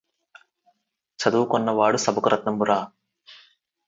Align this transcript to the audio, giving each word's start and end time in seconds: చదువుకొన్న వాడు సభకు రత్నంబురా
చదువుకొన్న 1.19 1.69
వాడు 1.71 1.97
సభకు 1.97 2.29
రత్నంబురా 2.29 2.79